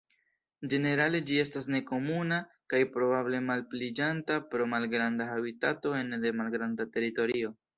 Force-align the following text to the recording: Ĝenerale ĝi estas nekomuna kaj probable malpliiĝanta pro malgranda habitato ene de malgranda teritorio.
Ĝenerale 0.69 1.19
ĝi 1.31 1.35
estas 1.41 1.67
nekomuna 1.75 2.39
kaj 2.73 2.81
probable 2.95 3.41
malpliiĝanta 3.49 4.41
pro 4.55 4.67
malgranda 4.75 5.29
habitato 5.35 5.97
ene 6.03 6.21
de 6.25 6.37
malgranda 6.41 6.91
teritorio. 6.99 7.55